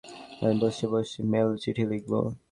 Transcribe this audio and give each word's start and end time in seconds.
আমি 0.41 0.55
বসে 0.61 0.85
বসে 0.93 1.19
মেইলে 1.31 1.55
চিঠি 1.63 1.83
লিখবো? 1.91 2.19